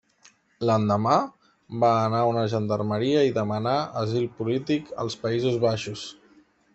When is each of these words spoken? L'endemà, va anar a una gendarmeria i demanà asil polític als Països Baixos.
L'endemà, 0.67 1.17
va 1.83 1.91
anar 2.05 2.21
a 2.21 2.31
una 2.31 2.45
gendarmeria 2.53 3.21
i 3.27 3.35
demanà 3.37 3.75
asil 4.05 4.25
polític 4.39 4.89
als 5.05 5.19
Països 5.27 5.61
Baixos. 5.67 6.07